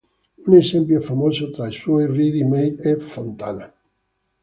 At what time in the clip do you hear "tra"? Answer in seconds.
1.51-1.67